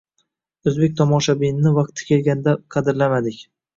O‘zbek 0.69 0.95
tomoshabinini 1.01 1.73
vaqti 1.75 2.07
kelganda 2.11 2.57
qadrlamadik. 2.77 3.43